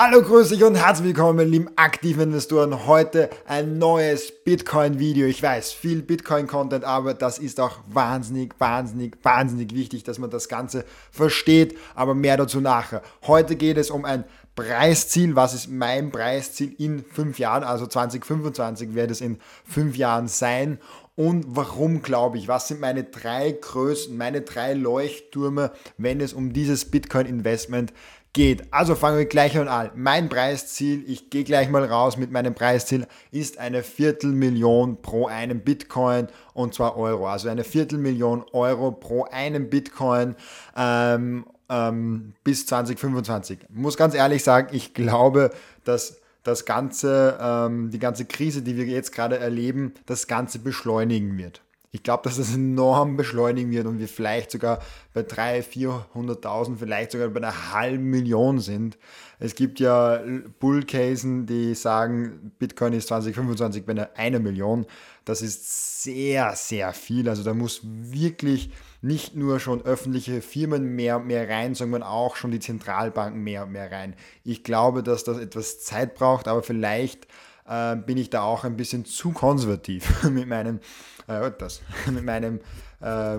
Hallo, 0.00 0.22
grüß 0.22 0.50
dich 0.50 0.62
und 0.62 0.76
herzlich 0.76 1.08
willkommen, 1.08 1.38
meine 1.38 1.50
lieben 1.50 1.70
aktiven 1.74 2.22
Investoren. 2.22 2.86
Heute 2.86 3.30
ein 3.48 3.78
neues 3.78 4.30
Bitcoin-Video. 4.44 5.26
Ich 5.26 5.42
weiß, 5.42 5.72
viel 5.72 6.02
Bitcoin-Content, 6.02 6.84
aber 6.84 7.14
das 7.14 7.40
ist 7.40 7.58
auch 7.58 7.80
wahnsinnig, 7.88 8.54
wahnsinnig, 8.60 9.16
wahnsinnig 9.24 9.74
wichtig, 9.74 10.04
dass 10.04 10.20
man 10.20 10.30
das 10.30 10.48
Ganze 10.48 10.84
versteht. 11.10 11.76
Aber 11.96 12.14
mehr 12.14 12.36
dazu 12.36 12.60
nachher. 12.60 13.02
Heute 13.26 13.56
geht 13.56 13.76
es 13.76 13.90
um 13.90 14.04
ein 14.04 14.22
Preisziel. 14.54 15.34
Was 15.34 15.52
ist 15.52 15.66
mein 15.66 16.12
Preisziel 16.12 16.76
in 16.78 17.04
fünf 17.04 17.40
Jahren? 17.40 17.64
Also 17.64 17.84
2025 17.88 18.94
wird 18.94 19.10
es 19.10 19.20
in 19.20 19.40
fünf 19.64 19.96
Jahren 19.96 20.28
sein. 20.28 20.78
Und 21.16 21.44
warum 21.48 22.02
glaube 22.02 22.38
ich? 22.38 22.46
Was 22.46 22.68
sind 22.68 22.78
meine 22.80 23.02
drei 23.02 23.50
Größen, 23.50 24.16
meine 24.16 24.42
drei 24.42 24.74
Leuchttürme, 24.74 25.72
wenn 25.96 26.20
es 26.20 26.32
um 26.32 26.52
dieses 26.52 26.84
Bitcoin-Investment 26.84 27.92
geht? 28.32 28.72
Also 28.72 28.94
fangen 28.94 29.18
wir 29.18 29.26
gleich 29.26 29.58
an. 29.58 29.90
Mein 29.94 30.28
Preisziel, 30.28 31.04
ich 31.06 31.30
gehe 31.30 31.44
gleich 31.44 31.68
mal 31.68 31.84
raus 31.84 32.16
mit 32.16 32.30
meinem 32.30 32.54
Preisziel, 32.54 33.06
ist 33.30 33.58
eine 33.58 33.82
Viertelmillion 33.82 35.02
pro 35.02 35.26
einem 35.26 35.60
Bitcoin 35.60 36.28
und 36.54 36.74
zwar 36.74 36.96
Euro. 36.96 37.28
Also 37.28 37.48
eine 37.48 37.64
Viertelmillion 37.64 38.44
Euro 38.52 38.92
pro 38.92 39.24
einem 39.24 39.70
Bitcoin. 39.70 40.36
Ähm, 40.76 41.46
ähm, 41.70 42.32
bis 42.44 42.66
2025. 42.66 43.58
Ich 43.62 43.76
muss 43.76 43.96
ganz 43.96 44.14
ehrlich 44.14 44.42
sagen, 44.42 44.68
ich 44.72 44.94
glaube, 44.94 45.50
dass 45.84 46.20
das 46.42 46.64
ganze, 46.64 47.38
ähm, 47.40 47.90
die 47.90 47.98
ganze 47.98 48.24
Krise, 48.24 48.62
die 48.62 48.76
wir 48.76 48.86
jetzt 48.86 49.12
gerade 49.12 49.38
erleben, 49.38 49.92
das 50.06 50.26
Ganze 50.26 50.58
beschleunigen 50.58 51.36
wird. 51.36 51.60
Ich 51.90 52.02
glaube, 52.02 52.24
dass 52.24 52.36
das 52.36 52.54
enorm 52.54 53.16
beschleunigen 53.16 53.70
wird 53.70 53.86
und 53.86 53.98
wir 53.98 54.08
vielleicht 54.08 54.50
sogar 54.50 54.80
bei 55.14 55.22
300.000, 55.22 56.02
400.000, 56.12 56.76
vielleicht 56.76 57.12
sogar 57.12 57.28
bei 57.28 57.40
einer 57.40 57.72
halben 57.72 58.04
Million 58.04 58.60
sind. 58.60 58.98
Es 59.38 59.54
gibt 59.54 59.80
ja 59.80 60.20
Bullcasen, 60.58 61.46
die 61.46 61.74
sagen, 61.74 62.52
Bitcoin 62.58 62.92
ist 62.92 63.08
2025 63.08 63.86
bei 63.86 63.92
einer, 63.92 64.10
einer 64.16 64.38
Million. 64.38 64.84
Das 65.24 65.40
ist 65.40 66.02
sehr, 66.02 66.54
sehr 66.56 66.92
viel. 66.92 67.28
Also 67.28 67.42
da 67.42 67.54
muss 67.54 67.80
wirklich 67.82 68.70
nicht 69.00 69.34
nur 69.34 69.58
schon 69.58 69.82
öffentliche 69.82 70.42
Firmen 70.42 70.94
mehr, 70.94 71.18
mehr 71.18 71.48
rein, 71.48 71.74
sondern 71.74 72.02
auch 72.02 72.36
schon 72.36 72.50
die 72.50 72.60
Zentralbanken 72.60 73.42
mehr 73.42 73.64
und 73.64 73.72
mehr 73.72 73.90
rein. 73.90 74.14
Ich 74.44 74.62
glaube, 74.62 75.02
dass 75.02 75.24
das 75.24 75.38
etwas 75.38 75.80
Zeit 75.80 76.14
braucht, 76.14 76.48
aber 76.48 76.62
vielleicht 76.62 77.28
äh, 77.68 77.96
bin 77.96 78.16
ich 78.16 78.30
da 78.30 78.42
auch 78.42 78.64
ein 78.64 78.76
bisschen 78.76 79.04
zu 79.04 79.32
konservativ 79.32 80.22
mit 80.30 80.48
meinem, 80.48 80.80
äh, 81.26 81.50
das, 81.58 81.82
mit 82.06 82.24
meinem 82.24 82.60
äh, 83.00 83.38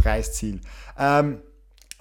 Preisziel. 0.00 0.60
Ähm, 0.98 1.40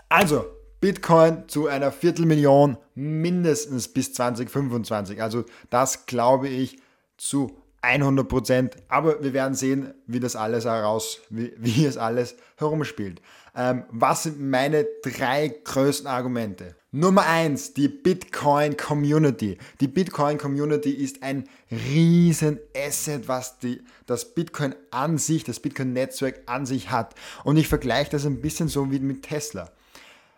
also, 0.10 0.46
Bitcoin 0.82 1.48
zu 1.48 1.68
einer 1.68 1.92
Viertelmillion 1.92 2.78
mindestens 2.94 3.88
bis 3.88 4.14
2025. 4.14 5.22
Also 5.22 5.46
das 5.70 6.06
glaube 6.06 6.48
ich 6.48 6.78
zu 7.18 7.58
100 7.82 8.28
Prozent. 8.28 8.76
Aber 8.88 9.24
wir 9.24 9.34
werden 9.34 9.54
sehen, 9.54 9.94
wie 10.08 10.20
das 10.20 10.36
alles 10.36 10.66
heraus, 10.66 11.22
wie, 11.30 11.54
wie 11.58 11.86
es 11.86 11.98
alles 11.98 12.36
herumspielt. 12.58 13.22
Ähm, 13.56 13.86
was 13.90 14.24
sind 14.24 14.40
meine 14.40 14.86
drei 15.04 15.48
größten 15.64 16.08
Argumente? 16.08 16.76
Nummer 16.98 17.26
eins, 17.26 17.74
die 17.74 17.90
Bitcoin 17.90 18.78
Community. 18.78 19.58
Die 19.82 19.90
Bitcoin 19.90 20.38
Community 20.38 20.92
ist 20.92 21.24
ein 21.24 21.44
riesen 21.70 22.58
Asset, 22.74 23.28
was 23.28 23.60
die, 23.60 23.82
das 24.06 24.34
Bitcoin 24.34 24.74
an 24.92 25.18
sich, 25.18 25.44
das 25.44 25.60
Bitcoin 25.60 25.92
Netzwerk 25.92 26.44
an 26.46 26.66
sich 26.66 26.92
hat. 26.92 27.14
Und 27.44 27.58
ich 27.58 27.68
vergleiche 27.68 28.12
das 28.12 28.26
ein 28.26 28.40
bisschen 28.40 28.70
so 28.70 28.94
wie 28.94 29.00
mit 29.00 29.24
Tesla. 29.24 29.74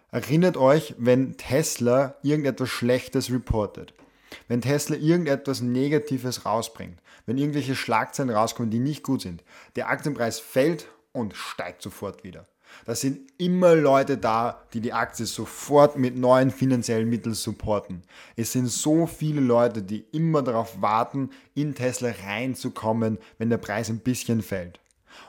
Erinnert 0.09 0.57
euch, 0.57 0.95
wenn 0.97 1.37
Tesla 1.37 2.15
irgendetwas 2.23 2.69
Schlechtes 2.69 3.29
reportet. 3.29 3.93
Wenn 4.47 4.61
Tesla 4.61 4.95
irgendetwas 4.95 5.61
Negatives 5.61 6.43
rausbringt, 6.43 6.97
wenn 7.27 7.37
irgendwelche 7.37 7.75
Schlagzeilen 7.75 8.31
rauskommen, 8.31 8.71
die 8.71 8.79
nicht 8.79 9.03
gut 9.03 9.21
sind, 9.21 9.43
der 9.75 9.89
Aktienpreis 9.89 10.39
fällt 10.39 10.87
und 11.11 11.35
steigt 11.35 11.83
sofort 11.83 12.23
wieder. 12.23 12.47
Da 12.85 12.95
sind 12.95 13.31
immer 13.37 13.75
Leute 13.75 14.17
da, 14.17 14.61
die 14.73 14.81
die 14.81 14.93
Aktie 14.93 15.25
sofort 15.25 15.97
mit 15.97 16.17
neuen 16.17 16.51
finanziellen 16.51 17.09
Mitteln 17.09 17.35
supporten. 17.35 18.03
Es 18.35 18.51
sind 18.51 18.67
so 18.67 19.07
viele 19.07 19.41
Leute, 19.41 19.81
die 19.81 20.05
immer 20.11 20.41
darauf 20.41 20.81
warten, 20.81 21.29
in 21.53 21.75
Tesla 21.75 22.13
reinzukommen, 22.25 23.17
wenn 23.37 23.49
der 23.49 23.57
Preis 23.57 23.89
ein 23.89 23.99
bisschen 23.99 24.41
fällt. 24.41 24.79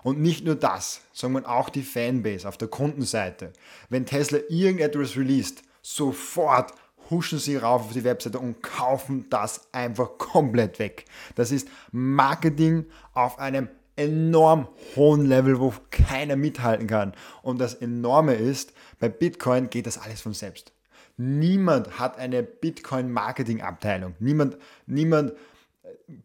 Und 0.03 0.21
nicht 0.21 0.45
nur 0.45 0.55
das, 0.55 1.01
sondern 1.13 1.47
auch 1.47 1.69
die 1.71 1.83
Fanbase 1.83 2.47
auf 2.47 2.59
der 2.59 2.69
Kundenseite. 2.69 3.53
Wenn 3.89 4.07
Tesla 4.07 4.39
irgendetwas 4.49 5.17
released, 5.17 5.63
sofort 5.83 6.73
huschen 7.11 7.39
sie 7.39 7.57
rauf 7.57 7.87
auf 7.87 7.93
die 7.93 8.05
Webseite 8.05 8.39
und 8.39 8.63
kaufen 8.63 9.27
das 9.31 9.73
einfach 9.73 10.19
komplett 10.19 10.79
weg. 10.79 11.07
Das 11.35 11.51
ist 11.51 11.69
Marketing 11.91 12.87
auf 13.15 13.39
einem 13.39 13.69
enorm 13.99 14.69
hohen 14.97 15.27
Level, 15.27 15.59
wo 15.61 15.75
keiner 15.91 16.37
mithalten 16.37 16.87
kann. 16.87 17.13
Und 17.43 17.61
das 17.61 17.75
Enorme 17.75 18.35
ist, 18.35 18.73
bei 18.99 19.09
Bitcoin 19.09 19.69
geht 19.71 19.87
das 19.87 19.99
alles 19.99 20.21
von 20.21 20.35
selbst. 20.35 20.73
Niemand 21.17 21.99
hat 21.99 22.17
eine 22.19 22.43
Bitcoin-Marketing-Abteilung. 22.43 24.15
Niemand, 24.21 24.57
niemand, 24.87 25.33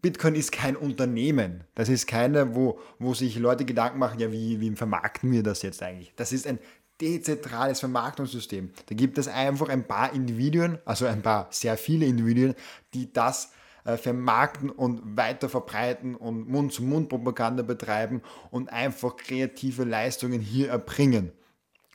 Bitcoin 0.01 0.35
ist 0.35 0.51
kein 0.51 0.75
Unternehmen. 0.75 1.63
Das 1.73 1.89
ist 1.89 2.05
keine, 2.05 2.55
wo, 2.55 2.79
wo 2.99 3.13
sich 3.13 3.37
Leute 3.37 3.65
Gedanken 3.65 3.97
machen, 3.97 4.19
ja, 4.19 4.31
wie, 4.31 4.61
wie 4.61 4.75
vermarkten 4.75 5.31
wir 5.31 5.41
das 5.41 5.63
jetzt 5.63 5.81
eigentlich? 5.81 6.13
Das 6.15 6.31
ist 6.31 6.45
ein 6.45 6.59
dezentrales 7.01 7.79
Vermarktungssystem. 7.79 8.71
Da 8.85 8.95
gibt 8.95 9.17
es 9.17 9.27
einfach 9.27 9.69
ein 9.69 9.87
paar 9.87 10.13
Individuen, 10.13 10.77
also 10.85 11.07
ein 11.07 11.23
paar 11.23 11.47
sehr 11.49 11.75
viele 11.75 12.05
Individuen, 12.05 12.53
die 12.93 13.11
das 13.11 13.51
vermarkten 13.97 14.69
und 14.69 15.17
weiter 15.17 15.49
verbreiten 15.49 16.15
und 16.15 16.47
Mund-zu-Mund-Propaganda 16.47 17.63
betreiben 17.63 18.21
und 18.49 18.71
einfach 18.71 19.17
kreative 19.17 19.83
Leistungen 19.83 20.39
hier 20.39 20.69
erbringen. 20.69 21.31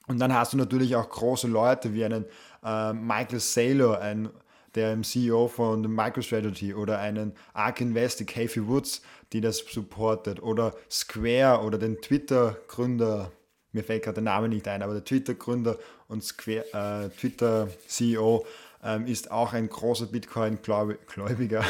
Und 0.06 0.18
dann 0.18 0.34
hast 0.34 0.54
du 0.54 0.56
natürlich 0.56 0.96
auch 0.96 1.08
große 1.08 1.46
Leute 1.46 1.94
wie 1.94 2.04
einen 2.04 2.24
äh, 2.64 2.92
Michael 2.92 3.40
Saylor, 3.40 4.00
ein, 4.00 4.30
der 4.74 5.00
CEO 5.02 5.48
von 5.48 5.82
MicroStrategy 5.82 6.74
oder 6.74 6.98
einen 6.98 7.32
Ark 7.52 7.80
Invest, 7.80 8.26
Kathy 8.26 8.66
Woods, 8.66 9.02
die 9.32 9.40
das 9.40 9.58
supportet 9.58 10.42
oder 10.42 10.74
Square 10.90 11.62
oder 11.62 11.78
den 11.78 12.00
Twitter-Gründer, 12.00 13.30
mir 13.72 13.84
fällt 13.84 14.04
gerade 14.04 14.14
der 14.14 14.24
Name 14.24 14.48
nicht 14.48 14.66
ein, 14.66 14.82
aber 14.82 14.94
der 14.94 15.04
Twitter-Gründer 15.04 15.78
und 16.08 16.24
Square, 16.24 16.64
äh, 16.72 17.08
Twitter-CEO 17.10 18.46
ähm, 18.82 19.06
ist 19.06 19.30
auch 19.30 19.52
ein 19.52 19.68
großer 19.68 20.06
Bitcoin-Gläubiger. 20.06 21.64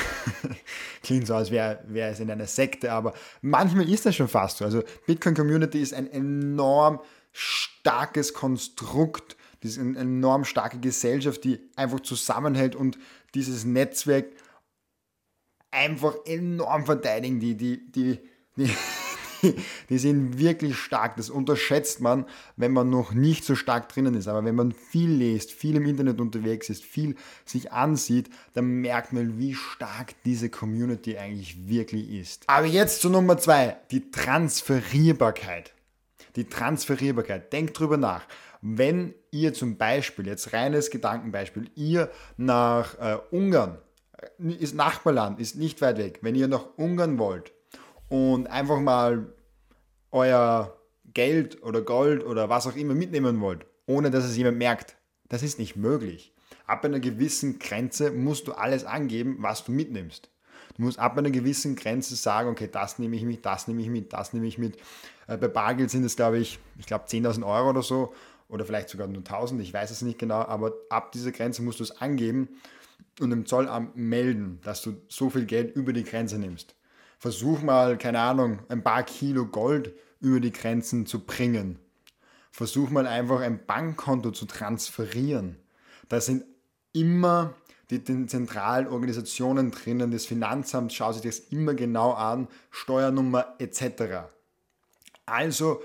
Klingt 1.02 1.26
so, 1.26 1.34
als 1.34 1.50
wäre 1.50 1.82
wär 1.86 2.08
es 2.08 2.20
in 2.20 2.30
einer 2.30 2.46
Sekte, 2.46 2.92
aber 2.92 3.14
manchmal 3.40 3.88
ist 3.88 4.06
das 4.06 4.16
schon 4.16 4.28
fast 4.28 4.58
so. 4.58 4.64
Also 4.64 4.82
Bitcoin-Community 5.06 5.80
ist 5.80 5.94
ein 5.94 6.10
enorm 6.10 7.00
starkes 7.32 8.34
Konstrukt, 8.34 9.36
das 9.60 9.72
ist 9.72 9.78
eine 9.78 9.98
enorm 9.98 10.44
starke 10.44 10.78
Gesellschaft, 10.78 11.44
die 11.44 11.58
einfach 11.76 12.00
zusammenhält 12.00 12.76
und 12.76 12.98
dieses 13.34 13.64
Netzwerk 13.64 14.26
einfach 15.70 16.14
enorm 16.24 16.86
verteidigen. 16.86 17.40
Die, 17.40 17.56
die, 17.56 17.90
die, 17.90 18.18
die 18.56 18.70
die 19.88 19.98
sind 19.98 20.38
wirklich 20.38 20.76
stark. 20.76 21.16
Das 21.16 21.30
unterschätzt 21.30 22.00
man, 22.00 22.26
wenn 22.56 22.72
man 22.72 22.90
noch 22.90 23.12
nicht 23.12 23.44
so 23.44 23.54
stark 23.54 23.88
drinnen 23.88 24.14
ist. 24.14 24.28
Aber 24.28 24.44
wenn 24.44 24.54
man 24.54 24.72
viel 24.72 25.10
liest, 25.10 25.52
viel 25.52 25.76
im 25.76 25.86
Internet 25.86 26.20
unterwegs 26.20 26.68
ist, 26.68 26.84
viel 26.84 27.16
sich 27.44 27.72
ansieht, 27.72 28.30
dann 28.54 28.66
merkt 28.66 29.12
man, 29.12 29.38
wie 29.38 29.54
stark 29.54 30.14
diese 30.24 30.50
Community 30.50 31.16
eigentlich 31.18 31.68
wirklich 31.68 32.10
ist. 32.10 32.44
Aber 32.46 32.66
jetzt 32.66 33.00
zu 33.00 33.10
Nummer 33.10 33.38
zwei, 33.38 33.76
die 33.90 34.10
Transferierbarkeit. 34.10 35.72
Die 36.36 36.44
Transferierbarkeit. 36.44 37.52
Denkt 37.52 37.78
drüber 37.78 37.96
nach. 37.96 38.24
Wenn 38.60 39.14
ihr 39.30 39.54
zum 39.54 39.76
Beispiel, 39.76 40.26
jetzt 40.26 40.52
reines 40.52 40.90
Gedankenbeispiel, 40.90 41.70
ihr 41.76 42.10
nach 42.36 42.98
äh, 42.98 43.18
Ungarn, 43.30 43.78
ist 44.38 44.74
Nachbarland, 44.74 45.40
ist 45.40 45.56
nicht 45.56 45.80
weit 45.80 45.98
weg, 45.98 46.18
wenn 46.22 46.34
ihr 46.34 46.48
nach 46.48 46.66
Ungarn 46.76 47.18
wollt, 47.18 47.52
und 48.08 48.46
einfach 48.48 48.80
mal 48.80 49.32
euer 50.10 50.76
Geld 51.14 51.62
oder 51.62 51.82
Gold 51.82 52.24
oder 52.24 52.48
was 52.48 52.66
auch 52.66 52.76
immer 52.76 52.94
mitnehmen 52.94 53.40
wollt, 53.40 53.66
ohne 53.86 54.10
dass 54.10 54.24
es 54.24 54.36
jemand 54.36 54.58
merkt. 54.58 54.96
Das 55.28 55.42
ist 55.42 55.58
nicht 55.58 55.76
möglich. 55.76 56.32
Ab 56.66 56.84
einer 56.84 57.00
gewissen 57.00 57.58
Grenze 57.58 58.10
musst 58.10 58.46
du 58.46 58.52
alles 58.52 58.84
angeben, 58.84 59.36
was 59.40 59.64
du 59.64 59.72
mitnimmst. 59.72 60.30
Du 60.76 60.82
musst 60.82 60.98
ab 60.98 61.18
einer 61.18 61.30
gewissen 61.30 61.76
Grenze 61.76 62.14
sagen, 62.14 62.48
okay, 62.48 62.68
das 62.70 62.98
nehme 62.98 63.16
ich 63.16 63.24
mit, 63.24 63.44
das 63.44 63.68
nehme 63.68 63.82
ich 63.82 63.88
mit, 63.88 64.12
das 64.12 64.32
nehme 64.32 64.46
ich 64.46 64.58
mit. 64.58 64.76
Äh, 65.26 65.36
bei 65.36 65.48
Bargeld 65.48 65.90
sind 65.90 66.04
es, 66.04 66.16
glaube 66.16 66.38
ich, 66.38 66.58
ich 66.78 66.86
glaube 66.86 67.06
10.000 67.06 67.44
Euro 67.44 67.70
oder 67.70 67.82
so 67.82 68.14
oder 68.48 68.64
vielleicht 68.64 68.88
sogar 68.88 69.06
nur 69.08 69.22
1.000, 69.22 69.60
ich 69.60 69.74
weiß 69.74 69.90
es 69.90 70.02
nicht 70.02 70.18
genau, 70.18 70.40
aber 70.40 70.72
ab 70.88 71.12
dieser 71.12 71.32
Grenze 71.32 71.62
musst 71.62 71.80
du 71.80 71.84
es 71.84 72.00
angeben 72.00 72.48
und 73.20 73.30
dem 73.30 73.44
Zollamt 73.44 73.96
melden, 73.96 74.60
dass 74.62 74.80
du 74.82 75.02
so 75.08 75.28
viel 75.28 75.44
Geld 75.44 75.74
über 75.74 75.92
die 75.92 76.04
Grenze 76.04 76.38
nimmst 76.38 76.77
versuch 77.18 77.62
mal, 77.62 77.98
keine 77.98 78.20
Ahnung, 78.20 78.60
ein 78.68 78.82
paar 78.82 79.02
Kilo 79.02 79.46
Gold 79.46 79.94
über 80.20 80.40
die 80.40 80.52
Grenzen 80.52 81.06
zu 81.06 81.20
bringen. 81.20 81.78
Versuch 82.50 82.90
mal 82.90 83.06
einfach 83.06 83.40
ein 83.40 83.64
Bankkonto 83.66 84.30
zu 84.30 84.46
transferieren. 84.46 85.56
Das 86.08 86.26
sind 86.26 86.44
immer 86.92 87.54
die, 87.90 88.02
den 88.02 88.28
zentralen 88.28 88.86
Organisationen 88.86 89.70
drinnen, 89.70 90.10
das 90.10 90.26
Finanzamt 90.26 90.92
schaut 90.92 91.14
sich 91.14 91.22
das 91.22 91.38
immer 91.38 91.74
genau 91.74 92.12
an, 92.12 92.48
Steuernummer 92.70 93.54
etc. 93.58 94.28
Also 95.24 95.82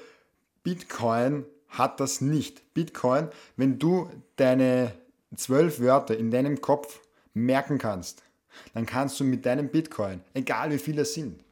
Bitcoin 0.64 1.46
hat 1.70 2.00
das 2.00 2.22
nicht. 2.22 2.74
Bitcoin, 2.74 3.30
wenn 3.58 3.80
du 3.80 4.10
deine 4.36 4.94
zwölf 5.36 5.80
Wörter 5.80 6.18
in 6.18 6.30
deinem 6.30 6.62
Kopf 6.62 7.00
merken 7.34 7.78
kannst, 7.78 8.24
dann 8.74 8.86
kannst 8.86 9.20
du 9.20 9.24
mit 9.24 9.46
deinem 9.46 9.70
Bitcoin, 9.70 10.22
egal 10.34 10.72
wie 10.72 10.78
viele 10.78 11.04
es 11.04 11.14
sind, 11.14 11.44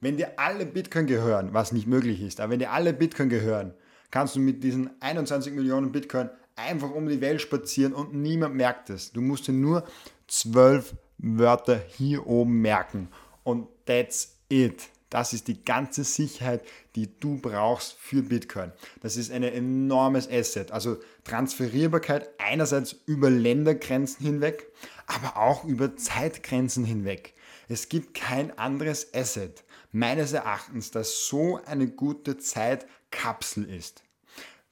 wenn 0.00 0.16
dir 0.16 0.38
alle 0.38 0.66
Bitcoin 0.66 1.06
gehören, 1.06 1.52
was 1.52 1.72
nicht 1.72 1.86
möglich 1.86 2.22
ist, 2.22 2.40
aber 2.40 2.52
wenn 2.52 2.60
dir 2.60 2.72
alle 2.72 2.92
Bitcoin 2.92 3.28
gehören, 3.28 3.74
kannst 4.10 4.36
du 4.36 4.40
mit 4.40 4.62
diesen 4.62 4.90
21 5.00 5.52
Millionen 5.52 5.92
Bitcoin 5.92 6.30
einfach 6.56 6.90
um 6.90 7.08
die 7.08 7.20
Welt 7.20 7.40
spazieren 7.40 7.92
und 7.92 8.14
niemand 8.14 8.54
merkt 8.54 8.90
es. 8.90 9.12
Du 9.12 9.20
musst 9.20 9.46
dir 9.46 9.52
nur 9.52 9.84
zwölf 10.26 10.94
Wörter 11.18 11.80
hier 11.96 12.26
oben 12.26 12.60
merken 12.60 13.08
und 13.44 13.66
that's 13.86 14.36
it. 14.48 14.88
Das 15.10 15.32
ist 15.32 15.48
die 15.48 15.64
ganze 15.64 16.04
Sicherheit, 16.04 16.62
die 16.94 17.18
du 17.18 17.38
brauchst 17.38 17.94
für 17.94 18.22
Bitcoin. 18.22 18.72
Das 19.00 19.16
ist 19.16 19.32
ein 19.32 19.42
enormes 19.42 20.28
Asset. 20.30 20.70
Also 20.70 20.98
Transferierbarkeit 21.24 22.28
einerseits 22.38 22.94
über 23.06 23.30
Ländergrenzen 23.30 24.26
hinweg, 24.26 24.70
aber 25.06 25.38
auch 25.38 25.64
über 25.64 25.96
Zeitgrenzen 25.96 26.84
hinweg. 26.84 27.34
Es 27.68 27.88
gibt 27.88 28.14
kein 28.14 28.56
anderes 28.58 29.14
Asset, 29.14 29.64
meines 29.92 30.32
Erachtens, 30.32 30.90
das 30.90 31.26
so 31.26 31.60
eine 31.64 31.88
gute 31.88 32.36
Zeitkapsel 32.36 33.64
ist. 33.70 34.02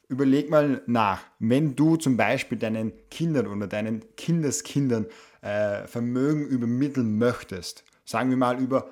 Überleg 0.08 0.50
mal 0.50 0.82
nach, 0.86 1.22
wenn 1.38 1.74
du 1.74 1.96
zum 1.96 2.16
Beispiel 2.16 2.58
deinen 2.58 2.92
Kindern 3.10 3.48
oder 3.48 3.66
deinen 3.66 4.04
Kindeskindern 4.16 5.06
äh, 5.40 5.86
Vermögen 5.86 6.46
übermitteln 6.46 7.18
möchtest, 7.18 7.84
sagen 8.04 8.30
wir 8.30 8.36
mal 8.36 8.60
über 8.60 8.90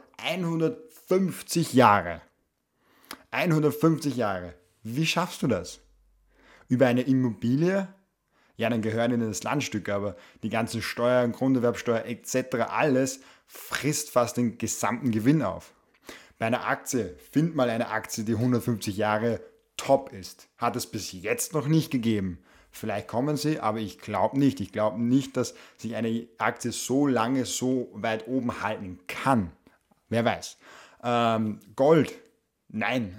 150 1.10 1.74
Jahre. 1.74 2.22
150 3.30 4.16
Jahre. 4.16 4.54
Wie 4.82 5.04
schaffst 5.04 5.42
du 5.42 5.46
das? 5.46 5.80
Über 6.68 6.86
eine 6.86 7.02
Immobilie? 7.02 7.88
Ja, 8.56 8.70
dann 8.70 8.80
gehören 8.80 9.12
ihnen 9.12 9.28
das 9.28 9.42
Landstück, 9.42 9.90
aber 9.90 10.16
die 10.42 10.48
ganzen 10.48 10.80
Steuern, 10.80 11.32
Grunderwerbsteuer 11.32 12.06
etc., 12.06 12.54
alles 12.70 13.20
frisst 13.46 14.12
fast 14.12 14.38
den 14.38 14.56
gesamten 14.56 15.10
Gewinn 15.10 15.42
auf. 15.42 15.74
Bei 16.38 16.46
einer 16.46 16.66
Aktie, 16.66 17.16
find 17.30 17.54
mal 17.54 17.68
eine 17.68 17.90
Aktie, 17.90 18.24
die 18.24 18.36
150 18.36 18.96
Jahre 18.96 19.40
top 19.76 20.10
ist. 20.10 20.48
Hat 20.56 20.74
es 20.74 20.86
bis 20.86 21.12
jetzt 21.12 21.52
noch 21.52 21.66
nicht 21.66 21.90
gegeben. 21.90 22.38
Vielleicht 22.70 23.08
kommen 23.08 23.36
sie, 23.36 23.60
aber 23.60 23.78
ich 23.78 23.98
glaube 23.98 24.38
nicht. 24.38 24.58
Ich 24.60 24.72
glaube 24.72 25.02
nicht, 25.02 25.36
dass 25.36 25.54
sich 25.76 25.96
eine 25.96 26.26
Aktie 26.38 26.72
so 26.72 27.06
lange 27.06 27.44
so 27.44 27.90
weit 27.92 28.26
oben 28.26 28.62
halten 28.62 29.00
kann. 29.06 29.52
Wer 30.08 30.24
weiß. 30.24 30.56
Ähm, 31.04 31.60
Gold, 31.76 32.14
nein. 32.68 33.14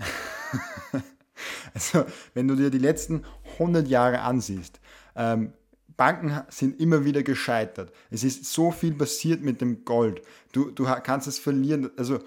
also, 1.73 2.05
wenn 2.33 2.47
du 2.47 2.55
dir 2.55 2.71
die 2.71 2.79
letzten 2.79 3.23
100 3.53 3.87
Jahre 3.87 4.21
ansiehst, 4.21 4.81
ähm, 5.15 5.53
Banken 5.95 6.41
sind 6.49 6.81
immer 6.81 7.05
wieder 7.05 7.23
gescheitert. 7.23 7.93
Es 8.09 8.23
ist 8.23 8.45
so 8.45 8.71
viel 8.71 8.93
passiert 8.93 9.41
mit 9.41 9.61
dem 9.61 9.85
Gold. 9.85 10.21
Du, 10.51 10.71
du 10.71 10.83
kannst 11.03 11.27
es 11.27 11.39
verlieren. 11.39 11.89
Also 11.95 12.19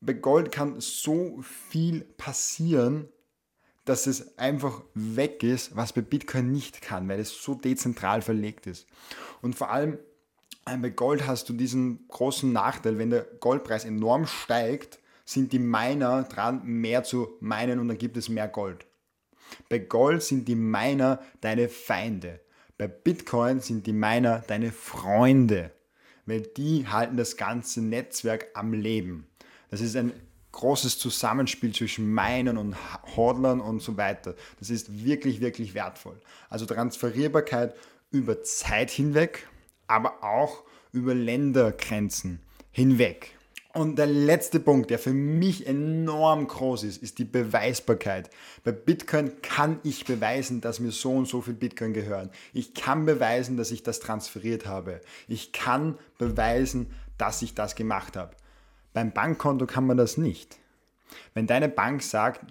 bei 0.00 0.12
Gold 0.12 0.52
kann 0.52 0.80
so 0.80 1.40
viel 1.70 2.02
passieren, 2.02 3.08
dass 3.86 4.06
es 4.06 4.36
einfach 4.36 4.82
weg 4.94 5.42
ist, 5.42 5.76
was 5.76 5.92
bei 5.92 6.02
Bitcoin 6.02 6.52
nicht 6.52 6.82
kann, 6.82 7.08
weil 7.08 7.20
es 7.20 7.42
so 7.42 7.54
dezentral 7.54 8.20
verlegt 8.20 8.66
ist. 8.66 8.86
Und 9.40 9.54
vor 9.54 9.70
allem 9.70 9.98
bei 10.66 10.90
Gold 10.90 11.26
hast 11.26 11.48
du 11.48 11.52
diesen 11.52 12.06
großen 12.08 12.52
Nachteil, 12.52 12.98
wenn 12.98 13.10
der 13.10 13.22
Goldpreis 13.40 13.84
enorm 13.84 14.26
steigt, 14.26 14.98
sind 15.24 15.52
die 15.52 15.58
Miner 15.58 16.24
dran, 16.24 16.62
mehr 16.64 17.04
zu 17.04 17.36
meinen 17.40 17.78
und 17.78 17.88
dann 17.88 17.98
gibt 17.98 18.16
es 18.16 18.28
mehr 18.28 18.48
Gold. 18.48 18.86
Bei 19.68 19.78
Gold 19.78 20.22
sind 20.22 20.48
die 20.48 20.56
Miner 20.56 21.20
deine 21.40 21.68
Feinde. 21.68 22.40
Bei 22.78 22.88
Bitcoin 22.88 23.60
sind 23.60 23.86
die 23.86 23.92
Miner 23.92 24.42
deine 24.46 24.72
Freunde, 24.72 25.72
weil 26.26 26.42
die 26.42 26.86
halten 26.86 27.16
das 27.16 27.36
ganze 27.36 27.80
Netzwerk 27.80 28.48
am 28.54 28.72
Leben. 28.72 29.26
Das 29.70 29.80
ist 29.80 29.96
ein 29.96 30.12
großes 30.52 30.98
Zusammenspiel 30.98 31.74
zwischen 31.74 32.12
Minern 32.12 32.56
und 32.56 32.76
Hodlern 33.16 33.60
und 33.60 33.80
so 33.80 33.96
weiter. 33.96 34.34
Das 34.58 34.70
ist 34.70 35.04
wirklich, 35.04 35.40
wirklich 35.40 35.74
wertvoll. 35.74 36.20
Also 36.48 36.66
Transferierbarkeit 36.66 37.74
über 38.10 38.42
Zeit 38.42 38.90
hinweg, 38.90 39.46
aber 39.86 40.22
auch 40.24 40.64
über 40.92 41.14
Ländergrenzen 41.14 42.40
hinweg. 42.70 43.36
Und 43.76 43.98
der 43.98 44.06
letzte 44.06 44.58
Punkt, 44.58 44.88
der 44.88 44.98
für 44.98 45.12
mich 45.12 45.66
enorm 45.66 46.48
groß 46.48 46.82
ist, 46.84 47.02
ist 47.02 47.18
die 47.18 47.26
Beweisbarkeit. 47.26 48.30
Bei 48.64 48.72
Bitcoin 48.72 49.42
kann 49.42 49.80
ich 49.82 50.06
beweisen, 50.06 50.62
dass 50.62 50.80
mir 50.80 50.92
so 50.92 51.12
und 51.12 51.28
so 51.28 51.42
viel 51.42 51.52
Bitcoin 51.52 51.92
gehören. 51.92 52.30
Ich 52.54 52.72
kann 52.72 53.04
beweisen, 53.04 53.58
dass 53.58 53.70
ich 53.70 53.82
das 53.82 54.00
transferiert 54.00 54.64
habe. 54.64 55.02
Ich 55.28 55.52
kann 55.52 55.98
beweisen, 56.16 56.86
dass 57.18 57.42
ich 57.42 57.54
das 57.54 57.74
gemacht 57.74 58.16
habe. 58.16 58.34
Beim 58.94 59.12
Bankkonto 59.12 59.66
kann 59.66 59.86
man 59.86 59.98
das 59.98 60.16
nicht. 60.16 60.56
Wenn 61.34 61.46
deine 61.46 61.68
Bank 61.68 62.02
sagt, 62.02 62.50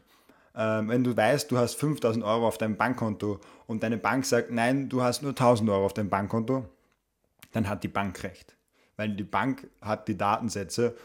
äh, 0.54 0.60
wenn 0.60 1.04
du 1.04 1.18
weißt, 1.18 1.50
du 1.50 1.58
hast 1.58 1.74
5000 1.74 2.24
Euro 2.24 2.48
auf 2.48 2.60
deinem 2.60 2.78
Bankkonto 2.78 3.40
und 3.66 3.82
deine 3.82 3.98
Bank 3.98 4.26
sagt, 4.28 4.52
nein, 4.52 4.90
du 4.90 5.02
hast 5.02 5.24
nur 5.24 5.32
1000 5.32 5.72
Euro 5.72 5.86
auf 5.86 5.94
deinem 5.94 6.10
Bankkonto, 6.10 6.66
dann 7.56 7.70
hat 7.70 7.84
die 7.84 7.90
Bank 7.90 8.24
recht. 8.24 8.56
Weil 8.98 9.10
die 9.10 9.24
Bank 9.24 9.68
hat 9.82 10.08
die 10.08 10.18
Datensätze 10.18 10.96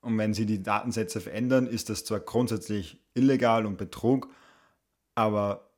und 0.00 0.16
wenn 0.18 0.34
sie 0.34 0.46
die 0.46 0.62
Datensätze 0.62 1.20
verändern, 1.20 1.66
ist 1.66 1.90
das 1.90 2.04
zwar 2.04 2.20
grundsätzlich 2.20 3.00
illegal 3.14 3.66
und 3.66 3.76
Betrug, 3.76 4.28
aber 5.14 5.70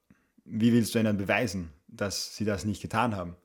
wie 0.44 0.72
willst 0.72 0.94
du 0.94 0.98
ihnen 0.98 1.16
beweisen, 1.16 1.72
dass 1.88 2.36
sie 2.36 2.44
das 2.44 2.64
nicht 2.64 2.82
getan 2.82 3.16
haben? 3.16 3.36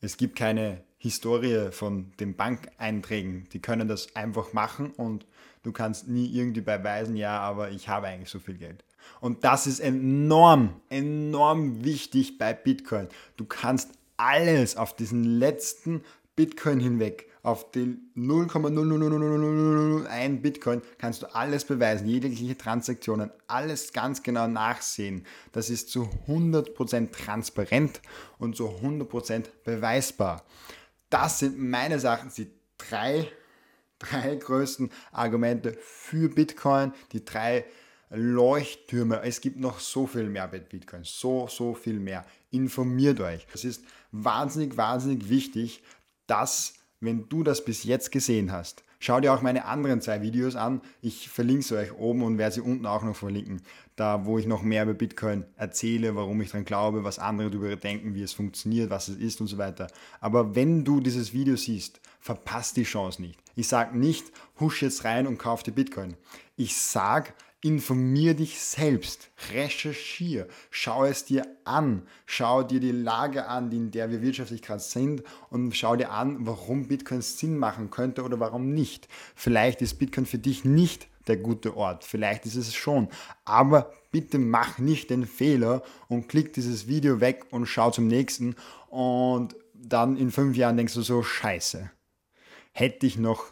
Es 0.00 0.16
gibt 0.16 0.36
keine 0.36 0.82
Historie 0.96 1.70
von 1.70 2.12
den 2.18 2.34
Bankeinträgen. 2.34 3.48
Die 3.52 3.60
können 3.60 3.88
das 3.88 4.16
einfach 4.16 4.52
machen 4.52 4.90
und 4.90 5.26
du 5.62 5.72
kannst 5.72 6.08
nie 6.08 6.26
irgendwie 6.26 6.62
beweisen, 6.62 7.16
ja, 7.16 7.38
aber 7.40 7.70
ich 7.70 7.88
habe 7.88 8.08
eigentlich 8.08 8.30
so 8.30 8.38
viel 8.38 8.56
Geld. 8.56 8.84
Und 9.20 9.44
das 9.44 9.66
ist 9.66 9.80
enorm, 9.80 10.80
enorm 10.88 11.84
wichtig 11.84 12.38
bei 12.38 12.54
Bitcoin. 12.54 13.08
Du 13.36 13.44
kannst 13.44 13.92
alles 14.16 14.76
auf 14.76 14.96
diesen 14.96 15.24
letzten 15.24 16.02
Bitcoin 16.36 16.80
hinweg, 16.80 17.30
auf 17.42 17.70
den 17.70 18.10
0,00001 18.16 20.40
Bitcoin, 20.40 20.82
kannst 20.98 21.22
du 21.22 21.34
alles 21.34 21.64
beweisen, 21.64 22.08
jegliche 22.08 22.56
Transaktionen, 22.56 23.30
alles 23.46 23.92
ganz 23.92 24.22
genau 24.22 24.48
nachsehen. 24.48 25.26
Das 25.52 25.70
ist 25.70 25.90
zu 25.90 26.08
100% 26.26 27.12
transparent 27.12 28.00
und 28.38 28.56
zu 28.56 28.68
100% 28.68 29.44
beweisbar. 29.62 30.44
Das 31.10 31.38
sind 31.38 31.58
meines 31.58 32.04
Erachtens 32.04 32.34
die 32.34 32.50
drei, 32.78 33.28
drei 33.98 34.36
größten 34.36 34.90
Argumente 35.12 35.76
für 35.80 36.28
Bitcoin, 36.28 36.92
die 37.12 37.24
drei 37.24 37.64
Leuchttürme. 38.10 39.22
Es 39.22 39.40
gibt 39.40 39.58
noch 39.58 39.80
so 39.80 40.06
viel 40.06 40.28
mehr 40.28 40.48
bei 40.48 40.58
Bitcoin, 40.58 41.02
so, 41.04 41.48
so 41.48 41.74
viel 41.74 41.98
mehr. 41.98 42.24
Informiert 42.50 43.20
euch. 43.20 43.46
Es 43.52 43.64
ist 43.64 43.84
wahnsinnig, 44.12 44.76
wahnsinnig 44.76 45.28
wichtig, 45.28 45.82
dass, 46.26 46.74
wenn 47.00 47.28
du 47.28 47.42
das 47.42 47.64
bis 47.64 47.84
jetzt 47.84 48.12
gesehen 48.12 48.52
hast, 48.52 48.84
schau 49.00 49.20
dir 49.20 49.34
auch 49.34 49.42
meine 49.42 49.66
anderen 49.66 50.00
zwei 50.00 50.22
Videos 50.22 50.56
an. 50.56 50.80
Ich 51.02 51.28
verlinke 51.28 51.62
sie 51.62 51.76
euch 51.76 51.92
oben 51.92 52.22
und 52.22 52.38
werde 52.38 52.54
sie 52.54 52.60
unten 52.60 52.86
auch 52.86 53.02
noch 53.02 53.16
verlinken. 53.16 53.62
Da, 53.96 54.24
wo 54.24 54.38
ich 54.38 54.46
noch 54.46 54.62
mehr 54.62 54.84
über 54.84 54.94
Bitcoin 54.94 55.44
erzähle, 55.56 56.16
warum 56.16 56.40
ich 56.40 56.50
daran 56.50 56.64
glaube, 56.64 57.04
was 57.04 57.18
andere 57.18 57.50
darüber 57.50 57.76
denken, 57.76 58.14
wie 58.14 58.22
es 58.22 58.32
funktioniert, 58.32 58.90
was 58.90 59.08
es 59.08 59.16
ist 59.16 59.40
und 59.40 59.46
so 59.46 59.58
weiter. 59.58 59.88
Aber 60.20 60.54
wenn 60.54 60.84
du 60.84 61.00
dieses 61.00 61.32
Video 61.32 61.56
siehst, 61.56 62.00
verpasst 62.20 62.76
die 62.76 62.84
Chance 62.84 63.20
nicht. 63.20 63.38
Ich 63.54 63.68
sage 63.68 63.96
nicht, 63.96 64.32
husch 64.58 64.82
jetzt 64.82 65.04
rein 65.04 65.26
und 65.26 65.38
kauf 65.38 65.62
dir 65.62 65.72
Bitcoin. 65.72 66.16
Ich 66.56 66.76
sage, 66.76 67.34
Informier 67.64 68.34
dich 68.34 68.60
selbst, 68.60 69.30
recherchier, 69.50 70.48
schau 70.68 71.06
es 71.06 71.24
dir 71.24 71.46
an, 71.64 72.06
schau 72.26 72.62
dir 72.62 72.78
die 72.78 72.92
Lage 72.92 73.46
an, 73.46 73.72
in 73.72 73.90
der 73.90 74.10
wir 74.10 74.20
wirtschaftlich 74.20 74.60
gerade 74.60 74.82
sind 74.82 75.22
und 75.48 75.74
schau 75.74 75.96
dir 75.96 76.10
an, 76.10 76.46
warum 76.46 76.88
Bitcoin 76.88 77.22
Sinn 77.22 77.56
machen 77.56 77.88
könnte 77.88 78.22
oder 78.22 78.38
warum 78.38 78.74
nicht. 78.74 79.08
Vielleicht 79.34 79.80
ist 79.80 79.94
Bitcoin 79.94 80.26
für 80.26 80.36
dich 80.36 80.66
nicht 80.66 81.08
der 81.26 81.38
gute 81.38 81.74
Ort, 81.74 82.04
vielleicht 82.04 82.44
ist 82.44 82.56
es 82.56 82.74
schon, 82.74 83.08
aber 83.46 83.94
bitte 84.12 84.38
mach 84.38 84.76
nicht 84.76 85.08
den 85.08 85.26
Fehler 85.26 85.82
und 86.08 86.28
klick 86.28 86.52
dieses 86.52 86.86
Video 86.86 87.22
weg 87.22 87.46
und 87.50 87.64
schau 87.64 87.90
zum 87.90 88.08
nächsten 88.08 88.56
und 88.90 89.56
dann 89.72 90.18
in 90.18 90.30
fünf 90.30 90.54
Jahren 90.58 90.76
denkst 90.76 90.92
du 90.92 91.00
so, 91.00 91.22
scheiße, 91.22 91.90
hätte 92.72 93.06
ich 93.06 93.16
noch, 93.16 93.46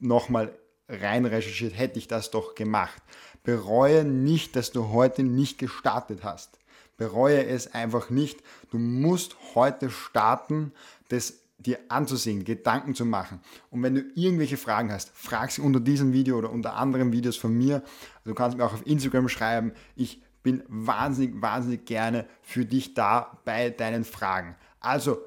noch 0.00 0.28
mal 0.28 0.52
rein 0.88 1.24
recherchiert, 1.24 1.76
hätte 1.78 1.98
ich 1.98 2.08
das 2.08 2.30
doch 2.30 2.54
gemacht. 2.54 3.02
Bereue 3.42 4.04
nicht, 4.04 4.56
dass 4.56 4.70
du 4.70 4.88
heute 4.90 5.22
nicht 5.22 5.58
gestartet 5.58 6.22
hast. 6.22 6.58
Bereue 6.96 7.44
es 7.46 7.74
einfach 7.74 8.10
nicht. 8.10 8.40
Du 8.70 8.78
musst 8.78 9.36
heute 9.54 9.90
starten. 9.90 10.72
Das, 11.08 11.34
dir 11.58 11.78
anzusehen, 11.88 12.44
Gedanken 12.44 12.94
zu 12.94 13.04
machen. 13.04 13.40
Und 13.70 13.82
wenn 13.82 13.94
du 13.94 14.02
irgendwelche 14.14 14.56
Fragen 14.56 14.92
hast, 14.92 15.10
frag 15.14 15.50
sie 15.50 15.62
unter 15.62 15.80
diesem 15.80 16.12
Video 16.12 16.38
oder 16.38 16.50
unter 16.50 16.74
anderen 16.74 17.12
Videos 17.12 17.36
von 17.36 17.56
mir. 17.56 17.82
Du 18.24 18.34
kannst 18.34 18.56
mir 18.56 18.64
auch 18.64 18.74
auf 18.74 18.86
Instagram 18.86 19.28
schreiben. 19.28 19.72
Ich 19.96 20.22
bin 20.42 20.62
wahnsinnig, 20.68 21.40
wahnsinnig 21.40 21.84
gerne 21.84 22.26
für 22.42 22.64
dich 22.64 22.94
da 22.94 23.38
bei 23.44 23.70
deinen 23.70 24.04
Fragen. 24.04 24.56
Also 24.80 25.18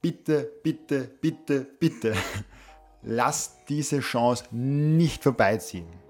bitte, 0.00 0.50
bitte, 0.62 1.10
bitte, 1.20 1.66
bitte, 1.78 2.14
lass 3.02 3.64
diese 3.68 4.00
Chance 4.00 4.44
nicht 4.50 5.22
vorbeiziehen. 5.22 6.03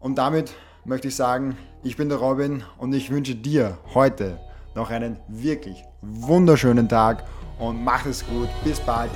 Und 0.00 0.16
damit 0.16 0.52
möchte 0.84 1.08
ich 1.08 1.16
sagen, 1.16 1.56
ich 1.82 1.96
bin 1.96 2.08
der 2.08 2.18
Robin 2.18 2.62
und 2.78 2.92
ich 2.92 3.10
wünsche 3.10 3.34
dir 3.34 3.78
heute 3.94 4.38
noch 4.74 4.90
einen 4.90 5.16
wirklich 5.28 5.84
wunderschönen 6.02 6.88
Tag 6.88 7.24
und 7.58 7.82
mach 7.82 8.06
es 8.06 8.24
gut. 8.26 8.48
Bis 8.64 8.78
bald. 8.80 9.10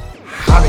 Habe 0.48 0.66